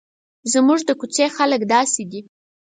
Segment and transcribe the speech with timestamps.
[0.53, 2.21] زموږ د کوڅې خلک داسې دي.